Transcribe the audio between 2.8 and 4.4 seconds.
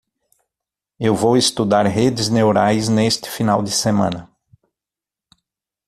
neste final de semana.